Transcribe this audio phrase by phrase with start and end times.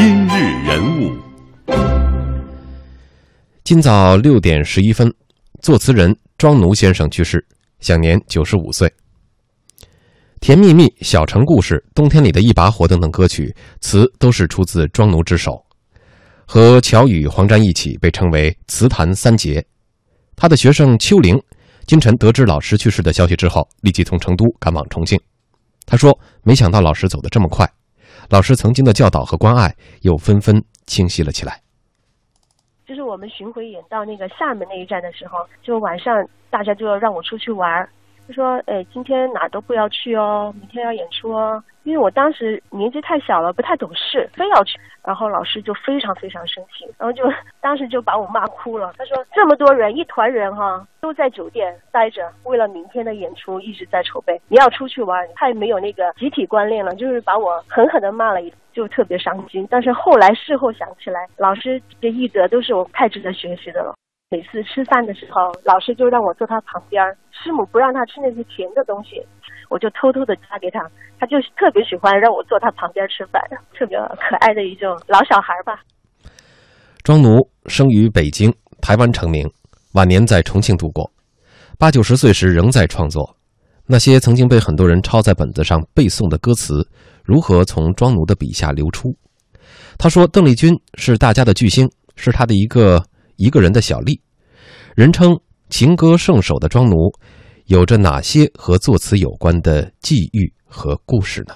[0.00, 0.30] 今日
[0.64, 1.12] 人物。
[3.64, 5.12] 今早六点十一分，
[5.60, 7.44] 作词人庄奴先生去世，
[7.80, 8.86] 享年九十五岁。
[10.40, 15.60] 《甜蜜蜜》《小城故事》《冬天里的一把火》等等歌曲词都是出自庄奴之手，
[16.46, 19.66] 和乔羽、黄沾一起被称为词坛三杰。
[20.36, 21.36] 他的学生邱玲，
[21.88, 25.20] 今晨得知老师去世的消息之后，立即从成都赶往重庆。
[25.84, 27.68] 他说：“没想到老师走得这么快，
[28.30, 31.60] 老师曾经的教导和关爱又纷纷清晰了起来。”
[32.86, 37.86] 就是我们巡回演到那个厦门那一站的时候，就晚上大家就要让我出去玩
[38.28, 44.78] 他说：“哎，今天哪都不要去哦，明天要演出哦。”因为我当时年纪太小了，不太懂事，非要去。
[45.02, 47.24] 然后老师就非常非常生气，然后就
[47.62, 48.92] 当时就把我骂哭了。
[48.98, 54.38] 他说：“这么多人，一团人哈，都在酒店待着，为了明天的演出一直在筹备。
[54.48, 59.66] 你要出去玩，太没有那个集体观念了。”就是把我狠狠的骂了一，就特别伤心。
[59.70, 63.94] 但是后来事后想起来，老师的义德都是我太值得学习的了。
[64.30, 69.16] 每次吃饭的时候，老师就让我坐他旁边师母不让他吃那些甜的东西，
[69.70, 70.84] 我就偷偷的夹给他，
[71.18, 73.40] 他就特别喜欢让我坐他旁边吃饭，
[73.72, 75.80] 特别可爱的一种老小孩吧。
[77.02, 79.50] 庄奴生于北京，台湾成名，
[79.94, 81.10] 晚年在重庆度过。
[81.78, 83.34] 八九十岁时仍在创作，
[83.86, 86.86] 那些曾经被很多人抄在本子上背诵的歌词，
[87.24, 89.08] 如何从庄奴的笔下流出？
[89.96, 93.02] 他说：“邓丽君是大家的巨星，是他的一个。”
[93.38, 94.20] 一个人的小丽，
[94.96, 95.38] 人称
[95.70, 97.12] 情歌圣手的庄奴，
[97.66, 101.54] 有着哪些和作词有关的际遇和故事呢？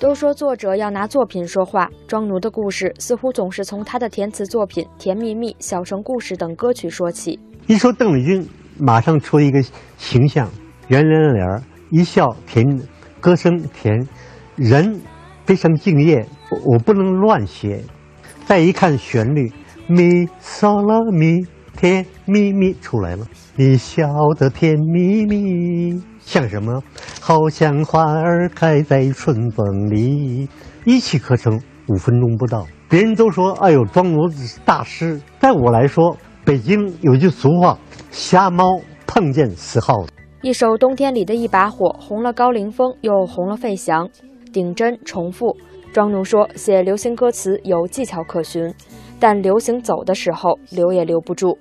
[0.00, 7.36] 都说作者要拿作品说话，庄奴的故事似乎总是从他的填词作品《甜蜜蜜》《小城故事》等歌曲说起。
[7.66, 9.60] 一说邓丽君，马上出一个
[9.96, 10.48] 形象，
[10.86, 12.64] 圆圆脸一笑甜，
[13.18, 14.06] 歌声甜，
[14.54, 15.00] 人。
[15.48, 16.26] 非常敬业，
[16.66, 17.82] 我不能乱写。
[18.44, 19.50] 再一看旋律，
[19.86, 21.38] 咪嗦啦咪，
[21.74, 23.24] 甜蜜蜜出来了。
[23.56, 26.82] 你笑得甜蜜蜜，像什么？
[27.18, 30.46] 好像花儿开在春风里。
[30.84, 32.66] 一气呵成，五分钟不到。
[32.86, 34.28] 别人都说：“哎呦，庄奴
[34.66, 37.78] 大师。”在我来说，北京有句俗话
[38.12, 44.06] ：“瞎猫碰见死耗子。”一首《冬天里的一把火》红了高凌风，又红了费翔。
[44.52, 45.56] 顶针重复，
[45.92, 48.72] 庄奴说写流行歌词有技巧可循，
[49.18, 51.58] 但流行走的时候留也留不住。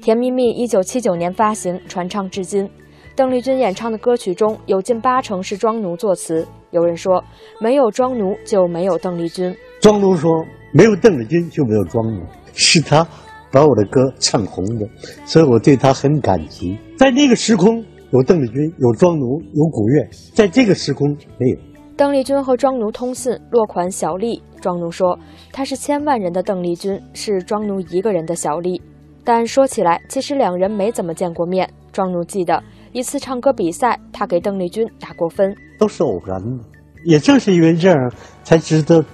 [0.02, 2.68] 《甜蜜蜜》一九七九年发行，传唱至今。
[3.16, 6.46] 邓丽君演唱的歌曲中有近八成是庄奴作词。
[6.72, 7.22] 有人说，
[7.60, 9.54] 没有庄奴就没有邓丽君。
[9.80, 10.28] 庄奴说，
[10.72, 12.20] 没有邓丽君就没有庄奴，
[12.52, 13.06] 是他
[13.52, 14.88] 把我的歌唱红的，
[15.24, 16.76] 所以我对他很感激。
[16.98, 21.08] 在那个时空有邓丽君，有庄奴，有古月，在这个时空
[21.38, 21.73] 没有。
[21.96, 24.42] 邓丽君和庄奴通信，落款小丽。
[24.60, 25.16] 庄奴说
[25.52, 28.82] 她是千万人的邓丽君，是庄奴一个人的小丽。
[29.22, 31.70] 但说起来，其实两人没怎么见过面。
[31.92, 32.60] 庄奴记得
[32.90, 36.64] 一次唱歌比赛，他给邓丽君打过分，都是偶然的。
[37.04, 38.12] 也正是因为这样，
[38.42, 39.04] 才值得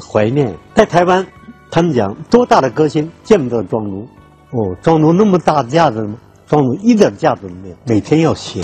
[0.00, 0.54] 怀念。
[0.74, 1.26] 在台湾，
[1.70, 4.04] 他们讲多大的歌星见不得庄奴。
[4.52, 6.02] 哦，庄奴那么大的架子？
[6.46, 8.62] 庄奴一点架子都没有，每天要写。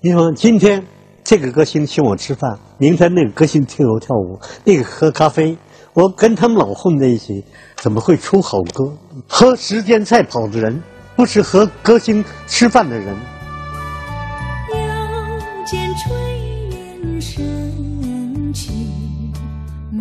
[0.00, 0.80] 你说今天。
[1.30, 5.56] 这个歌星请我吃饭，明天那个歌星请我跳舞，那个喝咖啡，
[5.92, 7.44] 我跟他们老混在一起，
[7.76, 8.92] 怎么会出好歌？
[9.28, 10.82] 和时间赛跑的人，
[11.14, 13.16] 不是和歌星吃饭的人。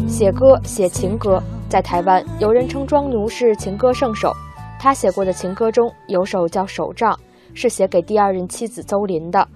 [0.07, 1.39] 写歌写情歌，
[1.69, 4.35] 在台湾有人称庄奴是情歌圣手。
[4.79, 7.13] 他写过的情歌中有首叫《手杖》，
[7.53, 9.47] 是写给第二任妻子邹琳的。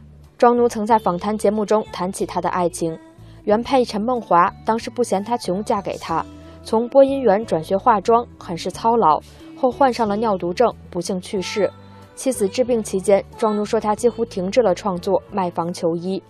[0.44, 3.00] 庄奴曾在访谈节目中谈起他的爱情，
[3.46, 6.22] 原配陈梦华当时不嫌他穷，嫁给他，
[6.66, 9.22] 从播音员转学化妆，很是操劳，
[9.56, 11.72] 后患上了尿毒症，不幸去世。
[12.14, 16.22] 妻子治病期间，庄奴说他几乎停滞了创作，卖房求医。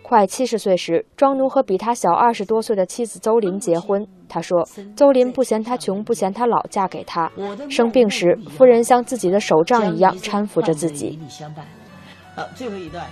[0.00, 4.06] 快七十岁时，庄奴和比他小二十多岁的妻子邹林结婚。
[4.28, 4.64] 他说，
[4.94, 7.28] 邹林不嫌他穷，不嫌他老，嫁给他。
[7.68, 11.18] 生病时，夫人像自己的手杖一样搀扶着自己。
[12.36, 13.04] 好，最后一段。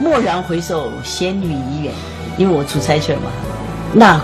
[0.00, 1.92] 蓦然回首，仙女已远。
[2.36, 3.30] 因为我出差去了嘛。
[3.92, 4.20] 那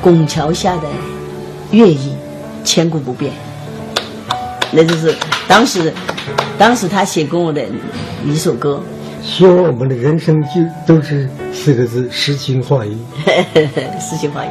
[0.00, 0.82] 拱桥下的
[1.72, 2.16] 月影，
[2.62, 3.32] 千古不变。
[4.70, 5.14] 那就是
[5.48, 5.92] 当时，
[6.56, 7.64] 当时他写给我的
[8.24, 8.80] 一首歌。
[9.22, 10.48] 希望我们的人生就
[10.86, 12.96] 都是四个字：诗情画意。
[13.98, 14.48] 诗情画意，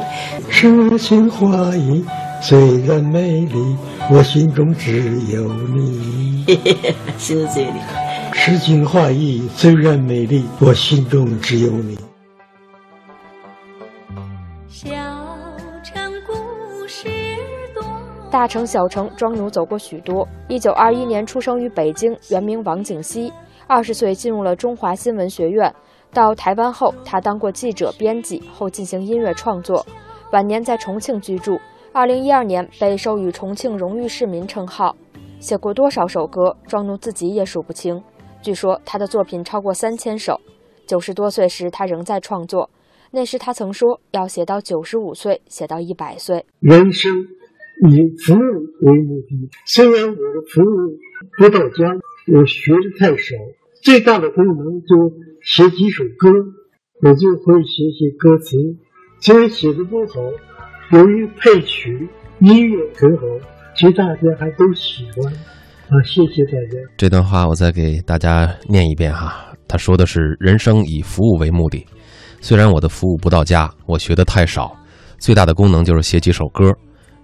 [0.50, 2.04] 诗情画意
[2.42, 3.76] 虽然美丽，
[4.10, 5.00] 我心中只
[5.32, 6.44] 有你。
[7.16, 7.80] 心中只有你。
[8.48, 11.98] 诗情画意虽然美丽我心中只有你。
[14.68, 14.86] 小
[15.82, 17.08] 城故事
[17.74, 17.82] 多。
[18.30, 20.24] 大城小城庄奴走过许多。
[20.46, 23.32] 一九二一年出生于北京原名王景熙。
[23.66, 25.74] 二十岁进入了中华新闻学院。
[26.12, 29.84] 到台湾后他当过记者编辑后进行音乐创作。
[30.30, 31.58] 晚年在重庆居住。
[31.92, 34.94] 二零一二年被授予重庆荣誉市民称号。
[35.40, 38.00] 写过多少首歌庄奴自己也数不清。
[38.46, 40.40] 据说他的作品超过三千首。
[40.86, 42.70] 九十多岁时，他仍在创作。
[43.10, 46.46] 那时他曾说要写到九十五岁，写到一百岁。
[46.60, 47.10] 人生
[47.90, 49.50] 以服务为目的。
[49.66, 50.96] 虽然我的服务
[51.38, 51.92] 不到家，
[52.32, 53.34] 我学的太少，
[53.82, 56.30] 最大的功能就写几首歌，
[57.02, 58.56] 我就会写写歌词。
[59.18, 60.20] 虽然写的不好，
[60.96, 62.08] 由于配曲
[62.38, 63.26] 音乐很好，
[63.74, 65.32] 其实大家还都喜欢。
[65.86, 66.78] 啊，谢谢大家。
[66.96, 69.46] 这段话我再给大家念一遍哈。
[69.68, 71.84] 他说的是：“人生以服务为目的。”
[72.40, 74.76] 虽然我的服务不到家，我学的太少，
[75.18, 76.72] 最大的功能就是写几首歌，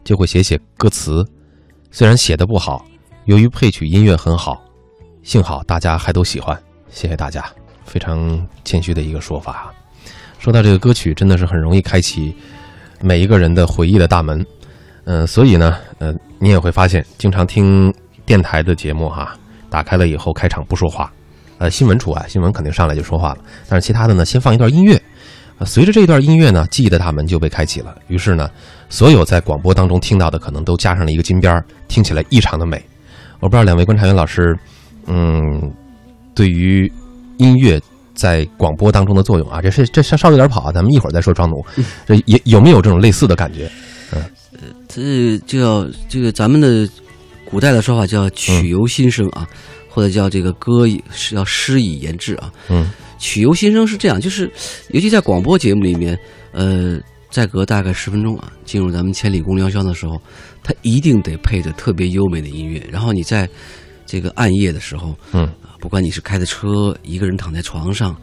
[0.05, 1.25] 就会写写歌词。
[1.91, 2.85] 虽然写的不好，
[3.25, 4.62] 由于配曲音乐很好，
[5.23, 6.56] 幸好大家还都喜欢。
[6.88, 7.44] 谢谢大家，
[7.85, 9.75] 非常谦虚的一个说法。
[10.38, 12.35] 说到这个歌曲，真的是很容易开启
[13.00, 14.44] 每一个人的回忆的大门。
[15.05, 17.93] 嗯，所以呢，呃，你也会发现，经常听
[18.24, 19.36] 电台的节目哈，
[19.69, 21.12] 打开了以后开场不说话，
[21.58, 23.38] 呃，新闻除外，新闻肯定上来就说话了，
[23.69, 25.00] 但是其他的呢，先放一段音乐。
[25.64, 27.94] 随着这段音乐呢，记忆的大门就被开启了。
[28.08, 28.50] 于是呢，
[28.88, 32.82] 所有在广播当中听到的，可能都加上了一个金边听起来异常的美。
[33.38, 34.58] 我不知道两位观察员老师，
[35.06, 35.72] 嗯，
[36.34, 36.90] 对于
[37.36, 37.80] 音乐
[38.12, 41.32] 在广播当中的作用啊，这是这稍稍有点跑啊，咱们一会儿再说。
[41.32, 41.64] 庄奴，
[42.06, 43.70] 这也有没有这种类似的感觉？
[44.12, 44.25] 嗯，
[44.88, 46.88] 这就要这个咱们的
[47.52, 49.46] 古代的说法叫曲由心生啊，
[49.87, 52.50] 或者叫这个歌是要诗以言志啊。
[52.70, 52.90] 嗯。
[53.19, 54.50] 曲由心生是这样，就是
[54.88, 56.19] 尤其在广播节目里面，
[56.50, 56.99] 呃，
[57.31, 60.20] 再隔大概十分钟啊，进入咱们千里共良宵的时候，
[60.62, 62.84] 它一定得配着特别优美的音乐。
[62.90, 63.46] 然后你在
[64.06, 65.46] 这个暗夜的时候，嗯，
[65.78, 68.16] 不管你是开的车，一个人躺在床上，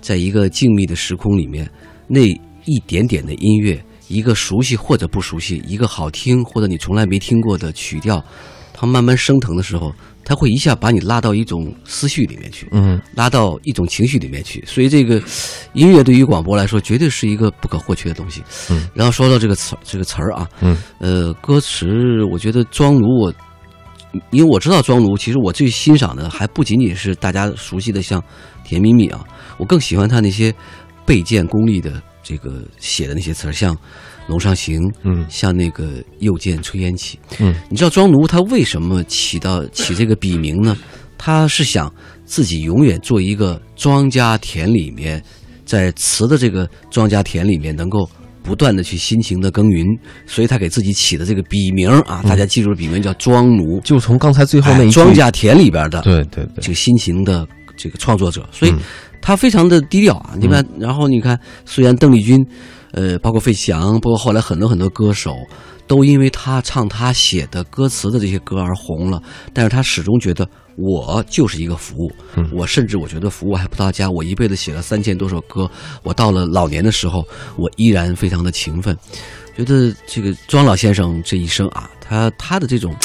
[0.00, 1.68] 在一个静谧的时空里面，
[2.06, 2.20] 那
[2.64, 8.24] 一点点的音乐，一个熟悉或者不熟悉，一个好听或者你从来没听过的曲调，
[8.78, 9.94] 它慢慢升腾的时候。
[10.28, 15.22] 它会一下把你拉到一种思绪里面去，嗯，拉到一种情绪里面去，所以这个
[15.72, 18.42] 音乐对于广播来说，绝对是一个不可或缺的东西。
[18.68, 23.32] 嗯，然后说到这个词，这个词儿啊，嗯，呃，歌词，我觉得庄奴，我
[24.32, 28.20] 因为我知道庄奴，其实我最欣赏的还不仅仅是大家熟悉的像
[28.64, 29.24] 《甜蜜蜜》啊，
[29.58, 30.52] 我更喜欢他那些
[31.04, 33.78] 备件功力的这个写的那些词儿，像。
[34.28, 40.76] 龙上行，嗯，像那个又见炊烟起，嗯，你知道庄奴他为什么起到起这个笔名呢？
[41.18, 41.92] 他是想
[42.24, 45.22] 自己永远做一个庄稼田里面，
[45.64, 48.08] 在词的这个庄稼田里面能够
[48.42, 49.86] 不断的去辛勤的耕耘，
[50.26, 58.74] 所以他给自己起的这个笔名啊，大家记住的笔名叫庄奴，就从刚才最后那一庄稼田里边的，对对对，这个辛勤的这个创作者，所以
[59.22, 60.34] 他非常的低调啊。
[60.38, 62.46] 你看，然后你看，虽然邓丽君。
[62.96, 65.36] 呃，包括费翔，包括后来很多很多歌手，
[65.86, 69.22] 都因为他唱他写的歌词的这些歌而红了。
[69.52, 72.10] 但是他始终觉得我就是一个服务，
[72.50, 74.10] 我甚至我觉得服务还不到家。
[74.10, 75.70] 我一辈子写了三千多首歌，
[76.02, 77.22] 我到了老年的时候，
[77.58, 78.96] 我依然非常的勤奋。
[79.54, 82.96] 觉得这个庄老先生这一生啊，他他的这种，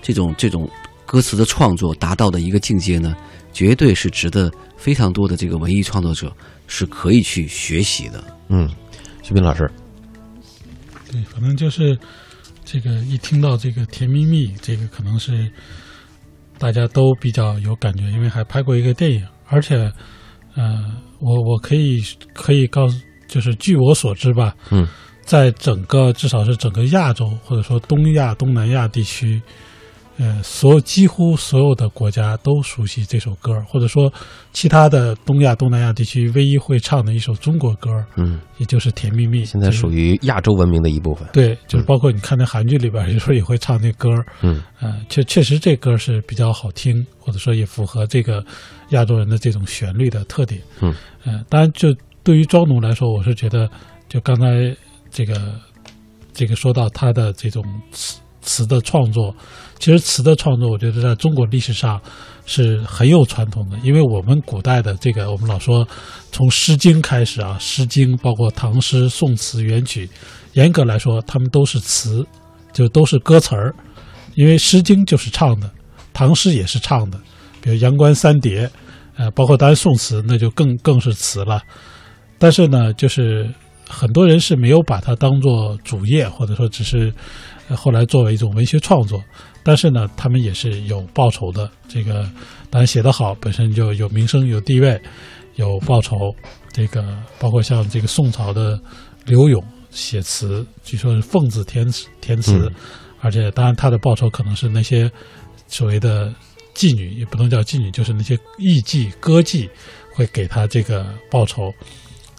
[0.00, 0.70] 这种这种
[1.04, 3.12] 歌词的创作达到的一个境界呢，
[3.52, 6.32] 绝对是值得非常多的这个文艺创作者
[6.68, 8.22] 是可以去学习的。
[8.48, 8.70] 嗯。
[9.22, 9.70] 徐斌老师，
[11.10, 11.96] 对，反正就是
[12.64, 15.50] 这个一听到这个《甜蜜蜜》，这个可能是
[16.58, 19.76] 大家都比较有感觉，因为还拍过一个电影，而且，
[20.54, 22.02] 呃，我我可以
[22.34, 24.86] 可以告诉，就是据我所知吧，嗯，
[25.22, 29.40] 在整个至少是整个亚洲或者说东亚、东南亚地区。
[30.18, 34.12] 呃，所有几乎所有的国家都熟悉这首歌，或者说
[34.52, 39.42] 其他的东亚、东南亚地区唯一会唱的一首中国歌，嗯，也就是《甜蜜蜜》。
[39.44, 41.26] 现在属于亚洲文明的一部分。
[41.32, 44.10] 对，就是包括你看那韩剧里边，有时候也会唱那歌，
[44.42, 48.44] 嗯，呃，确确实这歌是比较好听，或者说也符合这个
[48.90, 50.60] 亚洲人的这种旋律的特点。
[50.80, 51.88] 嗯，呃，当然，就
[52.22, 53.68] 对于庄奴来说，我是觉得，
[54.08, 54.76] 就刚才
[55.10, 55.54] 这个
[56.32, 59.34] 这个说到他的这种词词的创作。
[59.78, 62.00] 其实词的创作，我觉得在中国历史上
[62.46, 65.84] 是很有传统的，因为我们古代的这个，我们老说
[66.30, 70.08] 从《诗经》开始啊，《诗经》包括唐诗、宋词、元曲，
[70.52, 72.24] 严格来说，他们都是词，
[72.72, 73.74] 就都是歌词儿。
[74.36, 75.68] 因为《诗经》就是唱的，
[76.12, 77.18] 唐诗也是唱的，
[77.60, 78.66] 比如《阳关三叠》，
[79.16, 81.60] 呃，包括当然宋词，那就更更是词了。
[82.38, 83.52] 但是呢，就是
[83.88, 87.12] 很多人是没有把它当做主业，或者说只是。
[87.68, 89.22] 后来作为一种文学创作。
[89.64, 91.70] 但是呢，他们也是有报酬的。
[91.88, 92.28] 这个
[92.68, 95.00] 当然写得好，本身就有名声、有地位、
[95.54, 96.34] 有报酬。
[96.72, 98.80] 这个包括像这个宋朝的
[99.24, 102.72] 刘永写词，据说是奉子填词，填词，
[103.20, 105.08] 而且当然他的报酬可能是那些
[105.68, 106.34] 所谓的
[106.74, 109.68] 妓女，也不能叫妓女，就是那些艺妓、歌妓
[110.12, 111.72] 会给他这个报酬。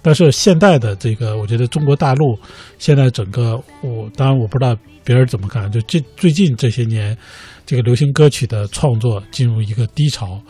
[0.04, 2.38] 但是现代的这个，我觉得中国大陆
[2.78, 7.18] 现在整个，我当然我不知道别人怎么看，就这最近这些年，
[7.66, 10.42] 这个流行歌曲的创作进入一个低潮，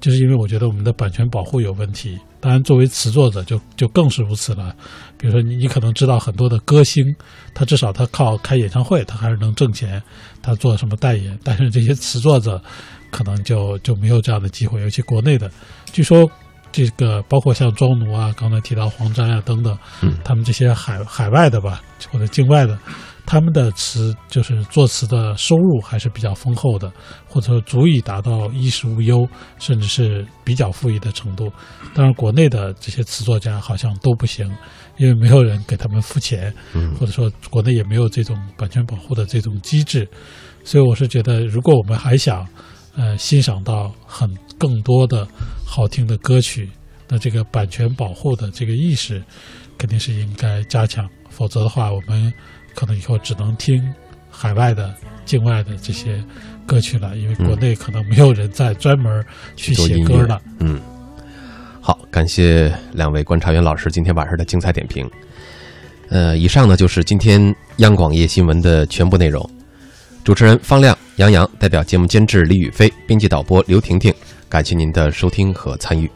[0.00, 2.16] 就是因为我觉得我们的版权保护有问题。
[2.38, 4.74] 当然，作为词作者就就更是如此了。
[5.18, 7.04] 比如说，你你可能知道很多的歌星，
[7.52, 10.00] 他至少他靠开演唱会，他还是能挣钱，
[10.40, 11.36] 他做什么代言。
[11.42, 12.62] 但是这些词作者，
[13.10, 15.50] 可能就就没有这样的机会，尤其国内的，
[15.92, 16.30] 据说。
[16.72, 19.76] 这个包括像庄奴啊，刚才提到黄沾啊等等，
[20.24, 22.78] 他们这些海海外的吧，或者境外的，
[23.26, 26.90] 他们的词就是作词的收入还是比较丰厚的，
[27.28, 31.52] 或者说足以达到衣食无忧，甚至是比较富裕的程度。
[31.94, 34.48] 当然，国内的这些词作家好像都不行，
[34.96, 36.54] 因为没有人给他们付钱，
[36.98, 40.08] 或者说国内也没有这种版权保护的这种机制。
[40.62, 42.46] 所以，我是觉得，如果我们还想
[42.96, 45.26] 呃欣赏到很更多的。
[45.64, 46.68] 好听的歌曲，
[47.06, 49.22] 那这个版权保护的这个意识，
[49.78, 51.08] 肯定是应该加强。
[51.28, 52.32] 否则的话，我们
[52.74, 53.80] 可能以后只能听
[54.28, 54.92] 海外的、
[55.24, 56.20] 境外的这些
[56.66, 60.42] 歌曲了，因为国内可能没有人再专门去写歌了。
[60.58, 60.80] 嗯，
[61.80, 65.08] 好，感谢两位观察员老师今天晚上的精彩点评。
[66.08, 69.48] 呃，以上呢就是今天央广夜新闻的全部内容。
[70.24, 74.10] 主持人方亮、杨洋，代表节目监制李宇飞，编辑导播刘婷婷。
[74.48, 76.10] 感谢您的收听和参与。